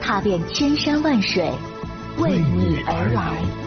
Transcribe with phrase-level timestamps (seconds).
[0.00, 1.50] 踏遍千山万水，
[2.18, 3.59] 为你而来。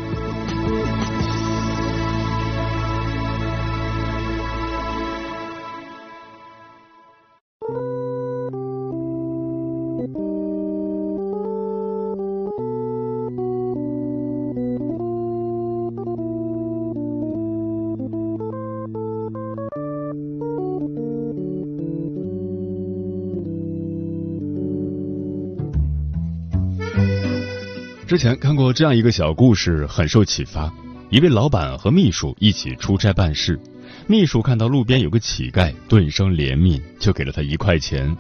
[28.14, 30.72] 之前看过这样一个小故事，很受启发。
[31.10, 33.60] 一位老板和秘书一起出差办事，
[34.06, 38.16] 秘书看到路边有个乞丐，顿生怜悯，就给了他一块钱。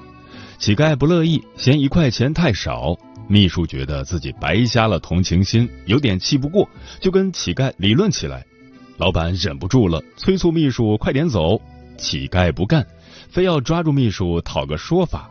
[0.57, 2.97] 乞丐不乐意，嫌一块钱太少。
[3.27, 6.67] 秘书觉得自己白瞎了同情心，有点气不过，
[6.99, 8.43] 就跟乞丐理论起来。
[8.97, 11.61] 老板忍不住了，催促秘书快点走。
[11.99, 12.83] 乞丐不干，
[13.29, 15.29] 非要抓住秘书讨个说法。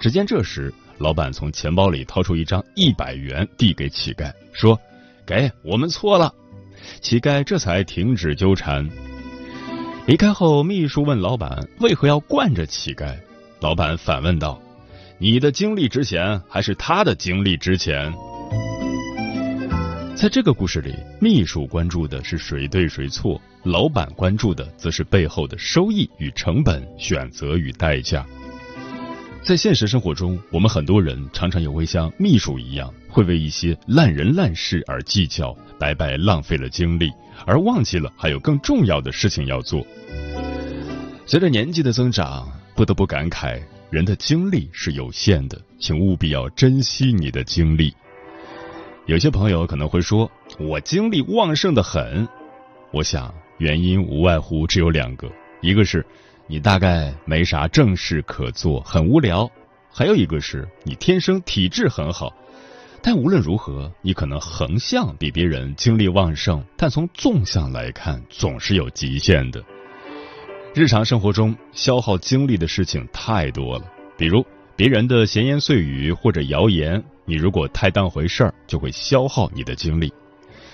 [0.00, 0.72] 只见这时。
[0.98, 4.78] 老板从钱包里掏出一张一百元，递给乞丐，说
[5.24, 6.34] ：“给我们错了。”
[7.00, 8.88] 乞丐这才停止纠缠。
[10.06, 13.14] 离开后，秘书问老板：“为何要惯着乞丐？”
[13.60, 14.60] 老板反问道
[15.18, 18.12] ：“你的精力值钱，还是他的精力值钱？”
[20.16, 28.26] 在这个故事里，秘书关注的是谁对谁错，老板关注的则是背后的收益与成本、选择与代价。
[29.48, 37.10] 在现实生活中，我们很多人常常也会像秘书一样，会为一些烂人烂事而计较，白白浪费了精力，
[37.46, 39.82] 而忘记了还有更重要的事情要做。
[41.24, 42.46] 随着年纪的增长，
[42.76, 43.58] 不得不感慨，
[43.88, 47.94] 人的精力是有限的，请务必要珍惜你的精力。
[49.06, 52.28] 有些朋友可能会说，我精力旺盛的很，
[52.92, 55.26] 我想原因无外乎只有两个，
[55.62, 56.04] 一个是。
[56.50, 59.48] 你大概没啥正事可做，很无聊。
[59.90, 62.32] 还有一个是你天生体质很好，
[63.02, 69.62] 但无论如何，你可能横向比别人精力旺盛，但从纵向来看，总是有极限的。
[70.74, 73.84] 日常生活中消耗精力的事情太多了，
[74.16, 74.42] 比如
[74.74, 80.08] 别人的闲言碎语或者谣言，你如果太当回事儿，就会消耗你的精力；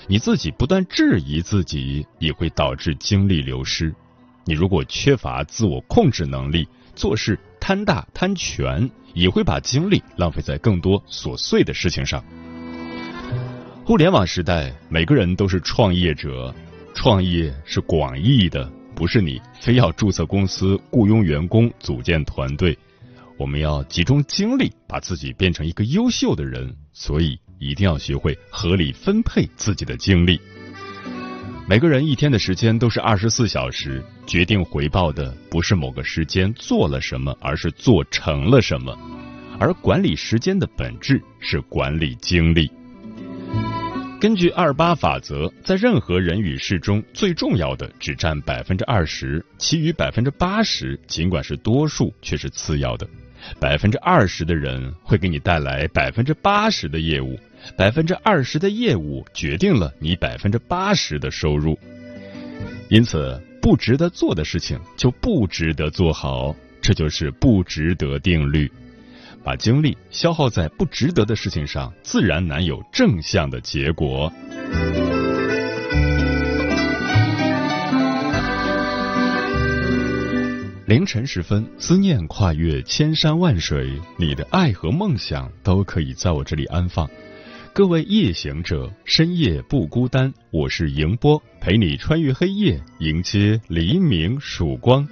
[0.06, 3.92] 你自己不断质疑自己，也会导致精力流失。
[4.44, 12.22] 你如果缺乏自我控制能力，做事贪大贪全，也会把精力浪费在更多琐碎的事情上。
[13.84, 16.54] 互联网时代，每个人都是创业者，
[16.94, 22.76] 创业是广义的，不是你非要注册公司、雇佣员工、组建团队。
[23.36, 30.40] 我们要集中精力，把自己变成一个优秀的人，所以一定要学会合理分配自己的精力。
[31.66, 38.94] 每个人一天的时间都是二十四小时，决定回报的不是某个时间做了什么，而是做成了什么。
[39.58, 42.70] 而管理时间的本质是管理精力。
[44.20, 53.08] 根据二八法则，在任何人与事中，最重要的只占百分之二十，其余百分之八十，尽管是多数，却是次要的。
[53.60, 57.38] 百分之二十的人会给你带来百分之八十的业务。
[57.78, 61.78] 百分之二十的业务决定了你百分之八十的收入，
[62.90, 68.70] 因此不值得做的事情就不值得做好，这就是不值得定律。
[69.42, 74.30] 把精力消耗在不值得的事情上，自然难有正向的结果。
[80.86, 87.08] 凌晨时分，思念跨越千山万水，你的爱和梦想都可以在我这里安放。
[87.72, 90.30] 各位夜行者，深夜不孤单。
[90.50, 95.08] 我是迎波，陪你穿越黑夜，迎接黎明曙光。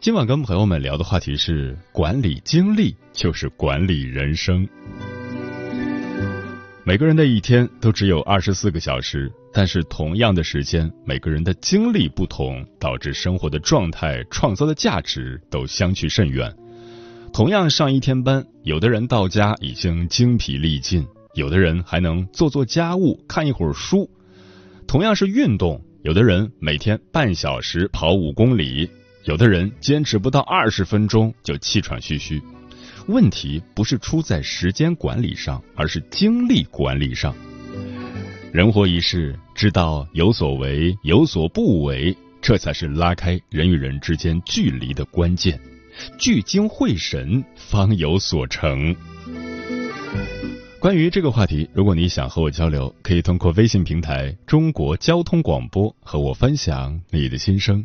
[0.00, 4.68] 今晚跟朋友们聊的话题是：管理精力就是管理人生。
[6.90, 16.52] 每个人的一天都只有二十四个小时，但是同样的时间，每个人的精力不同，导致生活的状态、创造的价值都相去甚远。
[17.32, 21.06] 同样上一天班，有的人到家已经精疲力尽。
[21.34, 24.10] 有的人还能做做家务、看一会儿书，
[24.88, 28.90] 同样是运动，有的人每天半小时跑五公里，
[29.26, 32.42] 有的人坚持不到二十分钟就气喘吁吁。
[33.10, 37.34] 问题不是出在时间管理上，而是精力管理上。
[38.52, 45.60] 人活一世，知道有所为，有所不为，这才是拉开人与人之间距离的关键。
[46.18, 48.94] 聚精会神，方有所成。
[50.78, 57.84] 关于这个话题，如果你想和我交流，可以通过微信平台“中国交通广播”和我分享你的心声。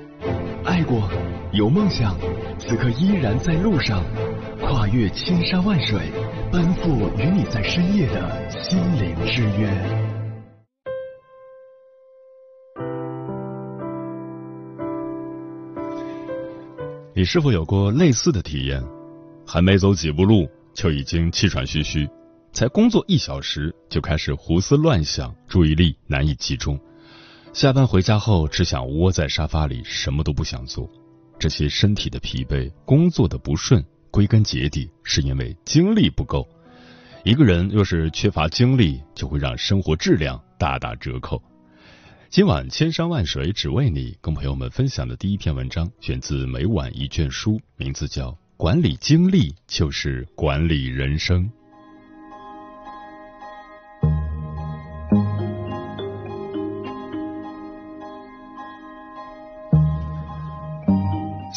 [0.63, 1.09] 爱过，
[1.53, 2.15] 有梦想，
[2.59, 4.03] 此刻依然在路上，
[4.59, 5.99] 跨越千山万水，
[6.51, 9.67] 奔赴与你在深夜的心灵之约。
[17.15, 18.83] 你是否有过类似的体验？
[19.47, 22.07] 还没走几步路，就已经气喘吁吁；
[22.53, 26.79] 才工作一小时，就开始胡思乱想，注意力难以集中。
[27.53, 30.89] 下班回家后，只想窝在沙发里，什么都不想做。
[31.37, 36.47] 这些身体的疲惫、工作的不顺，归根结底是因为精力不够。
[37.25, 41.43] 一个人若是缺乏精力，就会让生活质量大打折扣。
[42.29, 51.43] 今晚千山万水只为你，跟朋友们分享的第一篇文章，选自每晚一卷书，名字叫《管理精力就是管理人生》。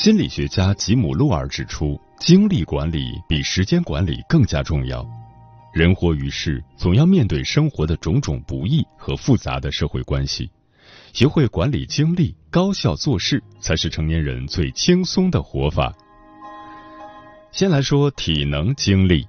[0.04, 5.02] 心理学家吉姆·洛尔指出，精力管理比时间管理更加重要。
[5.72, 10.50] 人活于世，总要面对生活的种种不易和复杂的社会关系，
[11.14, 15.90] 学会管理精力，高效做事，才是成年人最轻松的活法。
[17.50, 19.26] 先来说体能精力。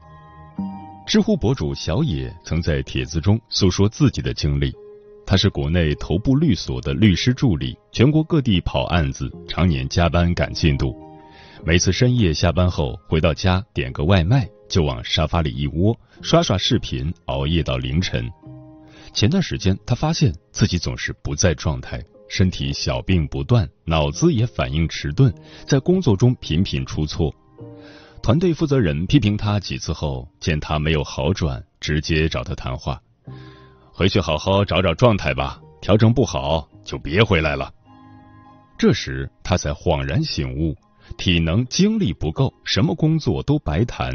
[1.07, 4.73] 知乎博主小野曾在帖子中诉说自己的经历。
[5.25, 10.95] 他是国内头部律所的律师助理，全国各地跑案子，常年加班赶进度。
[11.63, 18.29] 每次深夜下班后回到家，点个外卖就往沙发里一窝，刷刷视频，熬夜到凌晨。
[19.13, 25.33] 前段时间，他发现自己总是不在状态，身体小病不断，脑子也反应迟钝，
[25.65, 27.33] 在工作中频频出错。
[28.21, 33.01] 团队负责人批评他几次后，见他没有好转，直接找他谈话。
[33.97, 37.71] 回去好好找找状态吧，调整不好就别回来了。
[38.77, 40.75] 这时他才恍然醒悟，
[41.17, 44.13] 体能精力不够，什么工作都白谈。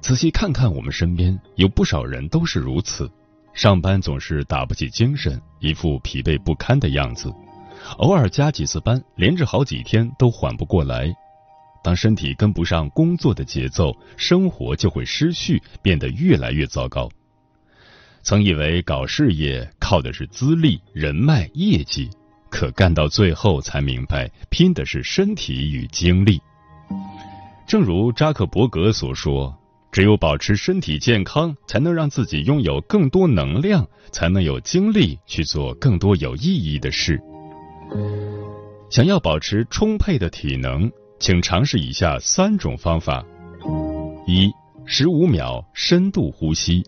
[0.00, 3.08] 仔细看看我们身边，有不少人都是如此，
[3.54, 7.32] 上班总是打不起精神，一副疲惫不堪的样子，
[7.98, 11.08] 偶尔加几次班，连着好几天都缓不过来。
[11.84, 17.08] 当身体跟不上工作的节奏，生活就会失序，变得越来越糟糕。
[18.22, 22.08] 曾以为搞事业靠的是资历、人脉、业绩，
[22.50, 26.40] 可干到最后才明白，拼的是身体与精力。
[27.66, 29.52] 正如扎克伯格所说
[29.90, 37.20] ：“只有保持身体健康，才能让自己拥有更多能量，才能有精力去做更多有意义的事。”
[38.88, 43.24] 想要保持充沛的体能，请尝试以下三种方法：
[44.26, 44.52] 一、
[44.84, 46.84] 十五秒深度呼吸。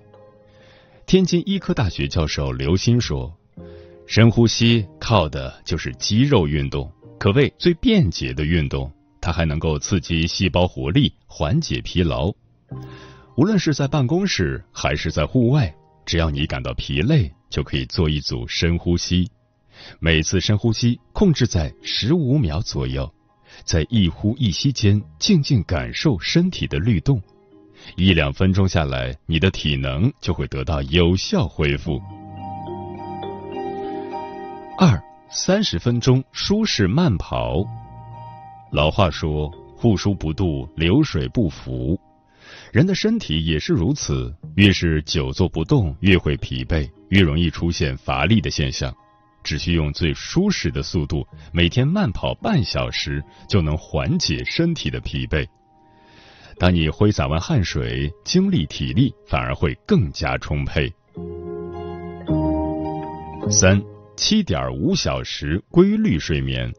[1.07, 3.33] 天津医科大学教授刘鑫说
[4.09, 8.91] ：“深呼吸靠的就是肌肉运动，可谓最便捷的运动。
[9.21, 12.33] 它还能够刺激细胞活力，缓解疲劳。
[13.37, 15.75] 无论是在办公室还是在户外，
[16.07, 19.31] 只要你感到疲累，就可以做一组深呼吸。
[20.01, 23.13] 每次深呼吸控制在十五秒左右，
[23.65, 27.21] 在一呼一吸间静静感受身体的律动。”
[27.97, 32.01] 一两分钟下来，你的体能就会得到有效恢复。
[34.79, 35.01] 二
[35.31, 37.65] 三十分钟舒适慢跑。
[38.73, 41.99] 老话说：“户枢不渡，流水不腐。”
[42.73, 48.93] 人的身体也是如此，越是久坐不动，越会疲惫，越容易出现乏力的现象。
[49.45, 55.47] 只需用最舒适的速度，每天慢跑半小时，就能缓解身体的疲惫。
[56.59, 60.93] 当你挥洒完汗水，精力体力反而会更加充沛。
[63.51, 63.83] 三
[64.17, 66.73] 七点五小时规律睡眠，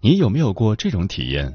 [0.00, 1.52] 你有没有过这种体验？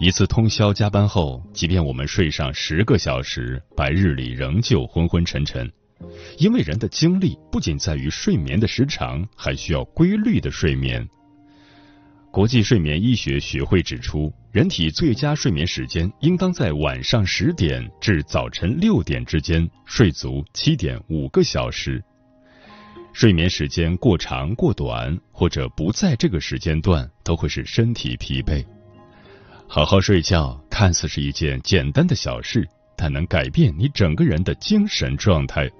[0.00, 5.70] 一次通宵加班后，即便我们睡上十个小时，白日里仍旧昏昏沉沉。
[6.38, 11.08] 因为人的精力不仅在于睡眠的时长，还需要规律的睡眠。
[12.30, 22.02] 国际睡眠医学学会指出，人体最佳睡眠时间应当在晚上十点至早晨六点之间，睡足七点五个小时。
[23.12, 28.66] 睡眠时间过长、过短，或者不在这个时间段，都会使身体疲惫。
[29.68, 35.70] 好好睡觉看似是一件简单的小事，但能改变你整个人的精神状态。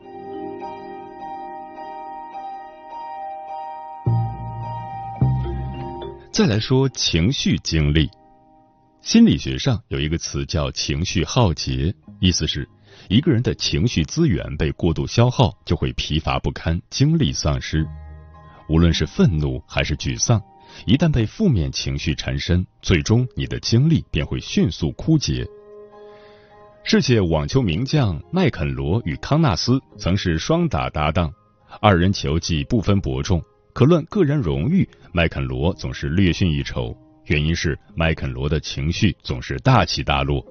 [6.31, 8.09] 再来说情绪经历，
[9.09, 12.69] 心理学上有一个词叫情绪耗竭，意思是
[13.09, 17.89] 一个人的情绪资源被过度消耗，就会疲乏不堪、精力丧失。
[18.69, 20.39] 无论是愤怒还是沮丧，
[20.85, 25.43] 一旦被负面情绪缠身，最终你的精力便会迅速枯竭。
[26.85, 31.33] 世界网球名将麦肯罗与康纳斯曾是双打搭档，
[31.81, 33.43] 二人球技不分伯仲。
[33.73, 36.95] 可论个人荣誉，麦肯罗总是略逊一筹。
[37.29, 40.45] 原因是麦肯罗的情绪总是大起大落，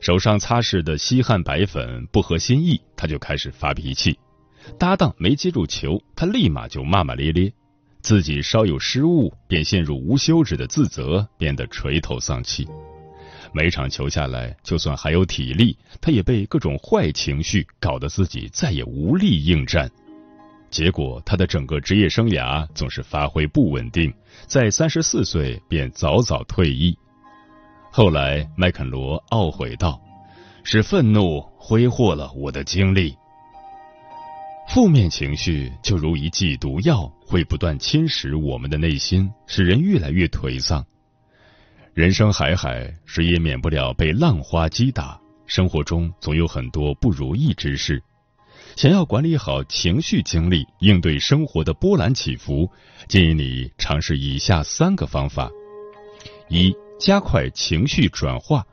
[0.00, 4.12] 手上擦拭的稀罕白粉不合心意，他就开始发脾气；
[4.78, 7.52] 搭档没接住球，他立马就骂骂咧咧；
[8.00, 12.66] 自己稍有失误，便陷入无休止的自责，变得垂头丧气。
[13.54, 19.88] 每场球下来，就算还有体力，他也被各种坏情绪搞得自己再也无力应战。
[20.72, 24.10] 结果，他的整个职业生涯总是发挥不稳定，
[24.46, 26.96] 在三十四岁便早早退役。
[27.92, 30.00] 后来，麦肯罗懊悔道
[30.64, 33.14] ：“是愤怒挥霍了我的精力。”
[34.66, 40.82] 负面情绪就如一剂毒药，会不断侵蚀我们的内心，使人越来越颓丧。
[41.92, 48.02] 人生海海，谁也免不了被浪花击打，生活中总有很多不如意之事。
[48.76, 52.68] 想要管理好情绪经历，应对生活的波澜起伏，
[53.06, 55.50] 建议你尝试以下三个方法：
[56.48, 58.66] 一、加快情绪转化。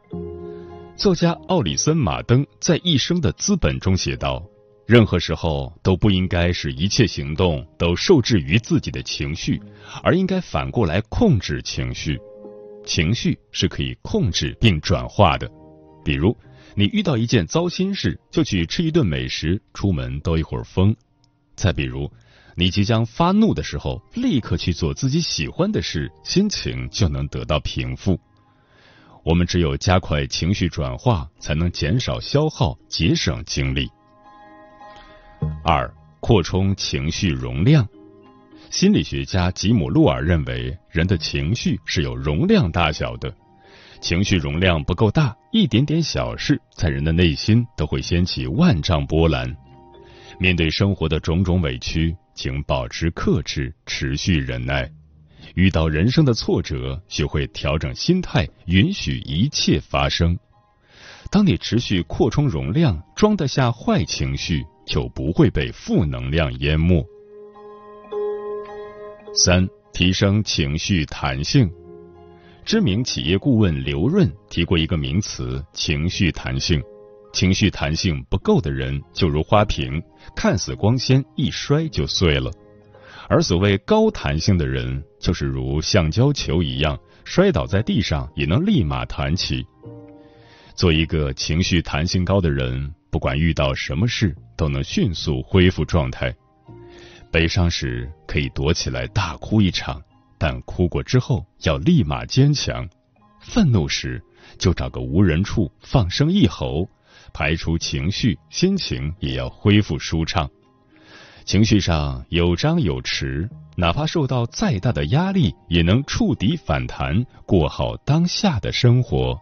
[0.96, 4.44] 作家奥里森·马登在《一生的资本》中写道。
[4.86, 9.62] 任何时候都不应该使一切行动都受制于自己的情绪，
[10.02, 12.18] 而应该反过来控制情绪。
[12.84, 15.48] 情绪是可以控制并转化的。
[16.04, 16.36] 比如，
[16.76, 20.94] 你遇到一件糟心事，就去吃一顿美食，出门兜一会儿风；
[21.56, 22.12] 再比如，
[22.56, 28.20] 你即将发怒的时候，立刻去做自己喜欢的事，心情就能得到平复。
[29.24, 33.90] 我们只有加快情绪转化，才能减少消耗，节省精力。
[35.64, 37.88] 二、扩充情绪容量。
[38.70, 43.34] 心理学家吉姆·洛尔认为，人的情绪是有容量大小的，
[44.02, 49.56] 情绪容量不够大，一点点小事在人的内心都会掀起万丈波澜。
[50.40, 54.90] 面对生活的种种委屈，请保持克制，持续忍耐。
[55.56, 60.38] 遇到人生的挫折，学会调整心态，允许一切发生。
[61.32, 64.64] 当你持续扩充容量，装得下坏情绪。
[64.90, 67.06] 就不会被负能量淹没。
[69.36, 71.72] 三、提升情绪弹性。
[72.70, 76.80] 知名企业顾问刘润提过一个名词“情绪弹性”。
[77.34, 80.00] 情绪弹性不够的人，就如花瓶，
[80.36, 82.52] 看似光鲜，一摔就碎了；
[83.28, 86.96] 而所谓高弹性的人，就是如橡胶球一样，
[87.26, 89.66] 摔倒在地上也能立马弹起。
[90.76, 92.94] 做一个情绪弹性高的人。
[93.10, 96.32] 不管遇到什么事，都能迅速恢复状态。
[97.32, 100.00] 悲伤时可以躲起来大哭一场，
[100.40, 102.90] 但哭过之后要立马坚强。
[103.42, 104.24] 愤怒时
[104.58, 106.90] 就找个无人处放声一吼，
[107.34, 110.50] 排除情绪，心情也要恢复舒畅。
[111.46, 119.38] 情绪上有张有弛，哪怕受到再大的压力，也能触底反弹，过好当下的生活。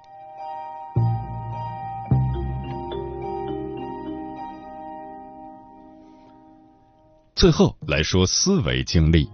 [7.35, 9.29] 最后来说思维经历。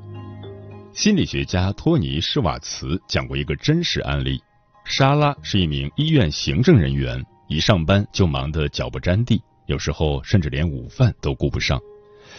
[0.93, 4.39] 心理学家托尼·施瓦茨讲过一个真实案例：
[4.85, 11.81] 莎拉是一名医院行政人员，一上班就忙得脚不沾地，有时候甚至连午饭都顾不上。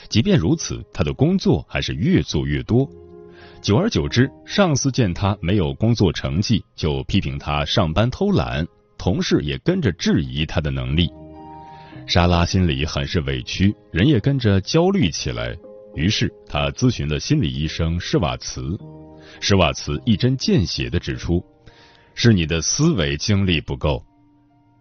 [0.09, 2.89] 即便如此，他的工作还是越做越多。
[3.61, 8.65] 久而久之，上司见他没有工作成绩，就批评他上班偷懒，
[8.97, 11.11] 同事也跟着质疑他的能力。
[12.07, 15.57] 莎拉心里很是委屈，人也跟着焦虑起来。
[15.95, 18.79] 于是他咨询了心理医生施瓦茨。
[19.41, 21.45] 施瓦茨一针见血的指出，
[22.15, 24.05] 是你的思维精力不够。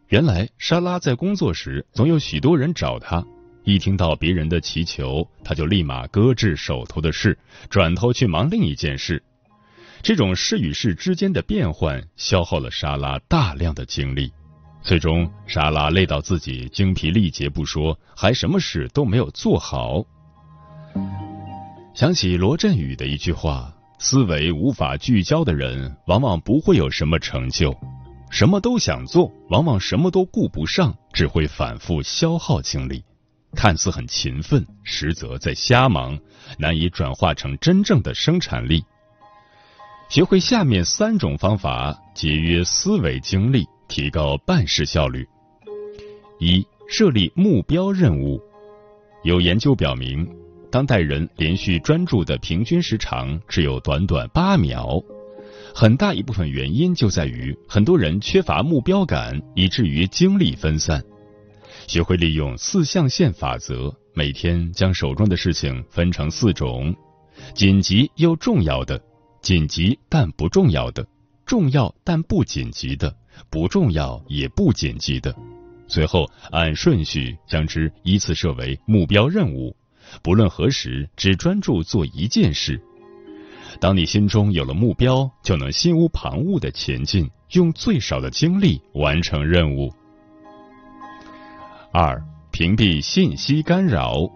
[0.09, 3.25] 原来莎拉在工作时总有许多人找她，
[3.63, 7.37] 一听到别人的祈求，她就立马搁置手头的事，
[7.69, 9.23] 转头去忙另一件事。
[10.01, 14.31] 这种事与事之间的变换，消耗了莎拉大量的精力。
[14.81, 20.05] 最终，莎拉累到自己精疲力竭不说，还什么事都没有做好。
[21.93, 27.75] 想起罗振宇的一句话：“思维无法聚焦的人，往往不会有什么成就。
[28.31, 33.03] 什么都想做，往往什么都顾不上，只会反复消耗精力。
[33.55, 36.19] 看似很勤奋，实则在瞎忙，
[36.57, 38.83] 难以转化成真正的生产力。”
[40.09, 43.65] 学会下面三种方法，节约思维精力。
[43.89, 45.27] 提高办事效率。
[46.39, 48.41] 一、设立目标任务。
[49.23, 50.27] 有研究表明，
[50.73, 54.99] 当代人连续专注的平均时长只有短短八秒，
[55.71, 60.99] 很大一部分原因就在于很多人缺乏目标感，以至于精力分散。
[61.85, 66.91] 学会利用四象限法则，每天将手中的事情分成四种：
[67.53, 68.99] 紧急又重要的、
[69.43, 71.05] 紧急但不重要的、
[71.45, 73.15] 重要但不紧急的。
[73.51, 75.35] 不重要也不紧急的，
[75.87, 79.75] 随后按顺序将之依次设为目标任务。
[80.21, 82.79] 不论何时，只专注做一件事。
[83.79, 89.91] 当你心中有了目标，就能心无旁骛的前进，用最少的精力完成任务。
[91.91, 94.29] 二、屏蔽信息干扰。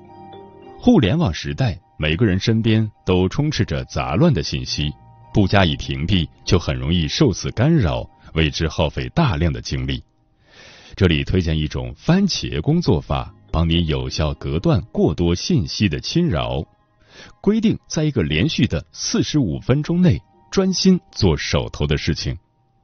[0.79, 4.91] 互联网时代，每个人身边都充斥着杂乱的信息，
[5.33, 8.09] 不加以屏蔽，就很容易受此干扰。
[8.33, 10.03] 为之耗费大量的精力。
[10.95, 16.63] 这里推荐一种番茄工作法，帮你有效隔断过多信息的侵扰。
[17.41, 22.37] 规定在一个连续的四十五分钟内专心做手头的事情，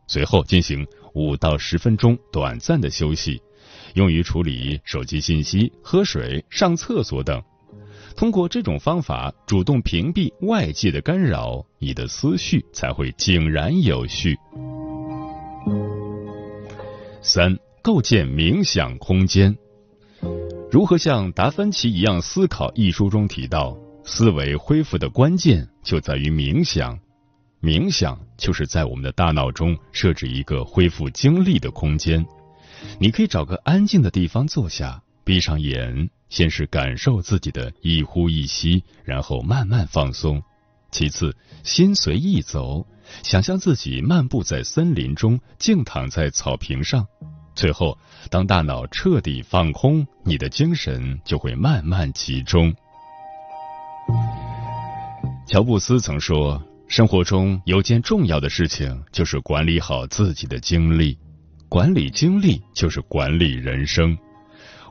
[0.07, 0.83] 随后进行
[1.13, 3.39] 五到十分钟短暂的休息，
[3.93, 7.39] 用于处理手机信息、喝水、上厕所等。
[8.15, 14.35] 通过这种方法主动屏蔽外界的干扰，你的思绪才会井然有序。
[17.21, 19.55] 三、构建冥想空间。
[20.73, 22.71] 如何像达芬奇一样思考？
[22.73, 26.97] 一书中提到，思维恢复的关键就在于冥想。
[27.61, 32.25] 冥想就是在我们的大脑中设置一个恢复精力的空间。
[32.99, 36.09] 你可以找个安静的地方坐下，闭上眼。
[36.29, 40.41] 先是感受自己的一呼一吸，然后慢慢放松。
[40.89, 42.83] 其次，心随意走，
[43.21, 47.05] 想象自己漫步在森林中，静躺在草坪上。
[47.55, 47.97] 最后，
[48.29, 52.73] 当大脑彻底放空，你的精神就会慢慢集中。
[55.45, 61.17] 乔布斯曾说：“生活中有件重要的事情，就是管理好自己的精力。
[61.69, 64.17] 管理精力，就是管理人生。”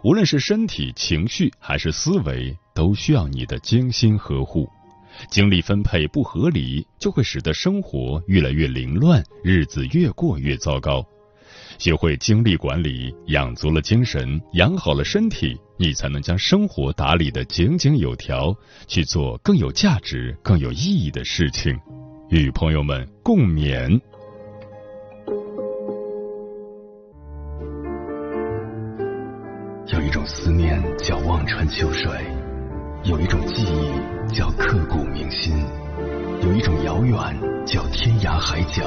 [0.05, 4.69] 无论是身体、情绪还是思维，都需要你的精心呵护。
[5.31, 11.07] 精力分配不合理，就会使得生活越来越凌乱，日子越过越糟糕。
[11.83, 21.77] 学会精力管理，养足了精神，养好了身体，你才能将生活打理的井井有条，去做更有价值、更有意义的事情。
[22.31, 24.01] 与朋友们共勉。
[29.93, 32.13] 有一种思念叫望穿秋水，
[33.07, 35.53] 有一种记忆叫刻骨铭心，
[36.45, 37.17] 有一种遥远
[37.67, 38.85] 叫天涯海角，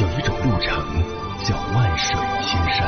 [0.00, 2.78] 有一种路程叫万水千山。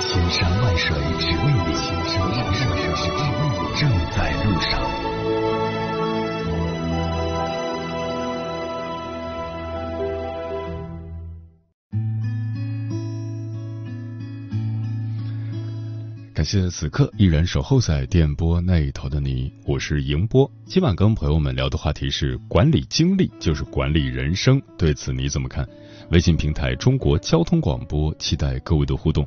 [0.00, 2.60] 千山万水只为你，千山万水
[2.96, 3.18] 只为
[3.50, 5.03] 你，正在路上。
[16.44, 20.50] 感谢此刻依然守候在电波那一头的你，我是迎波。
[20.66, 25.66] 今晚跟朋友们聊的话题是管理精力就是管理人生，对此你怎么看？
[26.10, 29.26] 微信平台中国交通广播，期待各位的互动。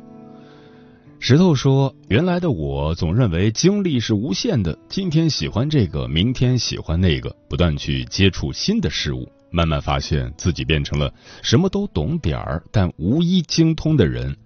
[1.18, 14.38] 石头说：“原来的我总认为精力是无限的，今天喜欢这个，明天喜欢那个，不断去接触新的事物，慢慢发现自己变成了什么都懂点儿，但无一精通的人。”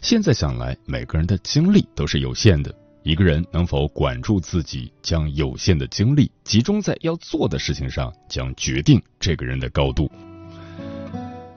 [0.00, 2.74] 现在想来，每个人的精力都是有限的。
[3.02, 10.10] 一个人能否管住自己，将有限的精力集中在要做的事情上，将决定这个人的高度。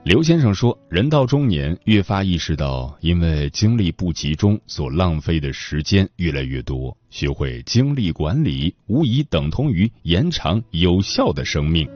[0.04, 6.94] 刘先生说：“人到中年，越发意识到，因为精力不集中，所浪费的时间越来越多。
[7.08, 11.88] 学会精力管理，无疑等同于延长有效的生命。”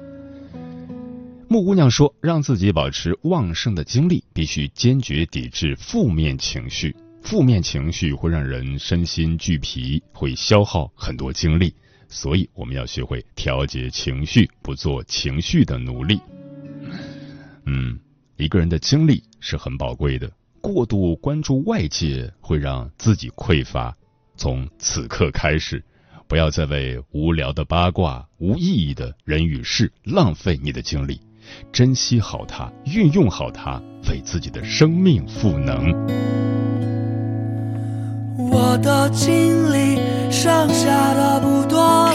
[1.50, 6.94] 木姑娘说：“让自己保持旺盛的精力，必须坚决抵制负面情绪。
[7.22, 11.74] 负面情绪会让人身心俱疲，会消耗很多精力。
[12.06, 16.20] 所以，我们要学会调节情绪，不做情绪的奴隶。”
[17.64, 17.98] 嗯，
[18.36, 20.30] 一个人的精力是很宝贵的，
[20.60, 23.96] 过度关注外界会让自己匮乏。
[24.36, 25.82] 从此刻开始，
[26.26, 31.18] 不要再为无聊的八卦、无意义的人与事浪费你的精力。
[31.72, 35.92] 珍惜好它，运用好它，为自己的生命赋能。
[38.50, 39.98] 我的精力
[40.30, 42.14] 剩下的不多了，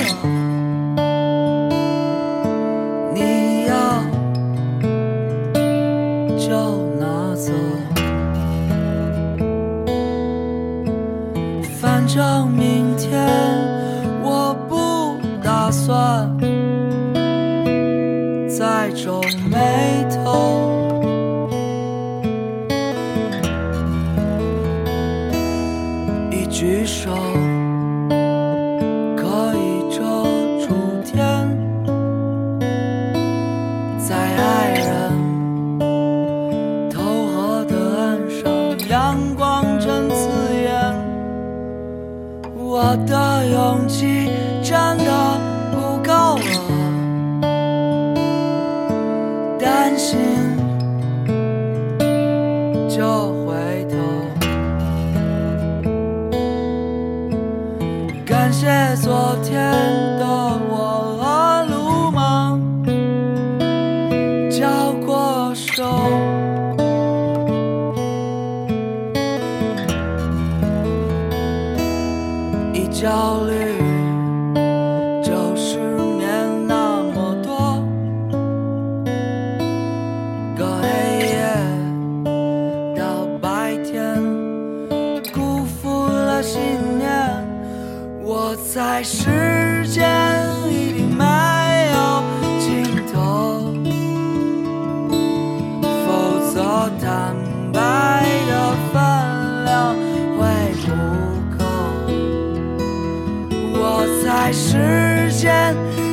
[49.95, 50.42] 担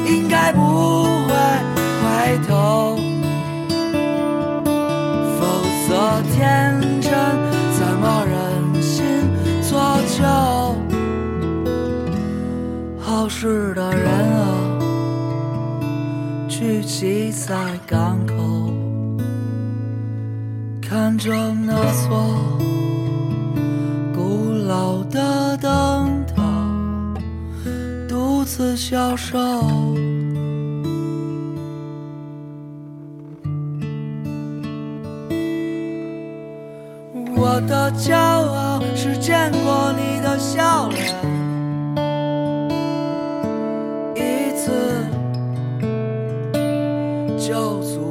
[0.06, 1.32] 应该不会
[2.02, 2.96] 回头，
[5.38, 5.40] 否
[5.88, 5.88] 则
[6.32, 7.10] 天真
[7.72, 9.04] 怎么忍心
[9.62, 9.70] 做
[10.18, 10.22] 旧？
[12.98, 14.44] 好事的人啊，
[16.48, 17.54] 聚集在
[17.86, 18.34] 港口，
[20.80, 21.32] 看着
[21.66, 22.49] 那座
[28.90, 29.38] 教授。
[37.36, 41.14] 我的骄傲是见过你的笑脸，
[44.16, 45.06] 一次
[47.38, 48.09] 就足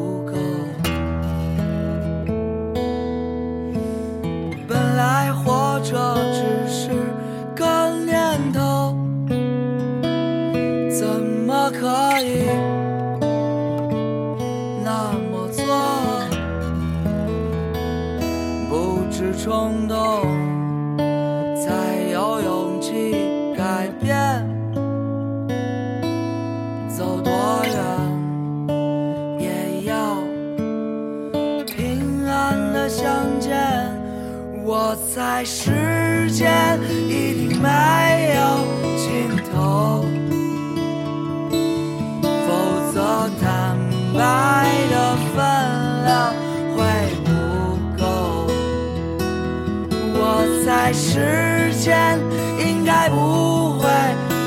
[50.91, 52.19] 时间
[52.59, 53.87] 应该不会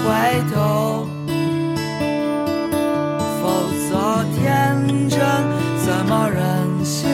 [0.04, 0.08] 回
[0.52, 1.06] 头，
[3.40, 3.42] 否
[3.88, 5.18] 则天真
[5.84, 7.08] 怎么忍心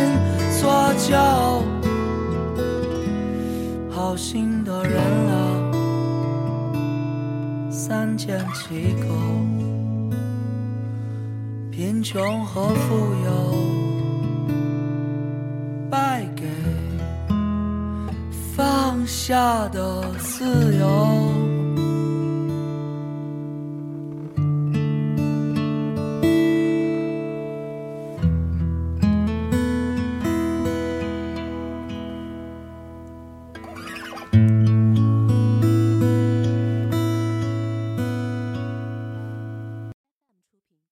[0.61, 1.17] 做旧？
[3.91, 4.97] 好心的人
[5.29, 5.37] 啊，
[7.71, 9.09] 三缄其口。
[11.71, 13.31] 贫穷和富有，
[19.29, 21.38] 下的自由。